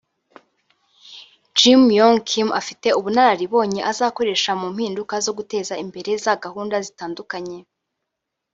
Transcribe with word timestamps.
Jim 1.57 1.81
Yong 1.99 2.19
Kim 2.29 2.47
afite 2.61 2.87
ubunararibonye 2.99 3.81
azakoresha 3.91 4.51
mu 4.61 4.67
mpinduka 4.73 5.15
zo 5.25 5.31
guteza 5.37 5.73
imbere 5.83 6.11
za 6.23 6.33
gahunda 6.43 6.75
zitandukanye" 6.85 7.59